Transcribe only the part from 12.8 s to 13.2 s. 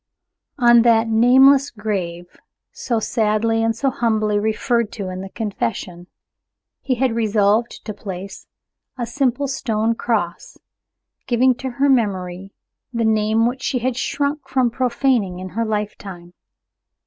the